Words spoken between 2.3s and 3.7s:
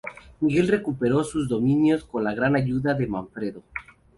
gran ayuda de Manfredo.